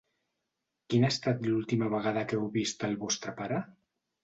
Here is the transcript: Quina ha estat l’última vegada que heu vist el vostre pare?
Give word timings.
Quina 0.93 1.07
ha 1.09 1.13
estat 1.15 1.45
l’última 1.51 1.91
vegada 1.97 2.25
que 2.33 2.41
heu 2.41 2.49
vist 2.59 2.89
el 2.91 2.99
vostre 3.05 3.37
pare? 3.45 3.65